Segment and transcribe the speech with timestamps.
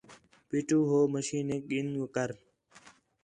[0.49, 2.29] پیٹھو ہو مشینیک گِھن کر